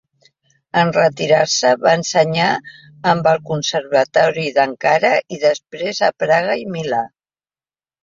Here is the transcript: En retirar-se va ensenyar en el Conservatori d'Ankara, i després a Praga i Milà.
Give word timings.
En 0.83 0.87
retirar-se 0.95 1.73
va 1.83 1.93
ensenyar 1.97 2.47
en 3.13 3.23
el 3.35 3.39
Conservatori 3.51 4.49
d'Ankara, 4.59 5.15
i 5.39 5.43
després 5.49 6.05
a 6.11 6.15
Praga 6.27 6.61
i 6.67 6.71
Milà. 6.77 7.07